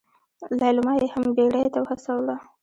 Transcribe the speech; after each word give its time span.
ليلما 0.59 0.93
يې 1.01 1.07
هم 1.15 1.25
بيړې 1.35 1.63
ته 1.73 1.79
وهڅوله. 1.83 2.35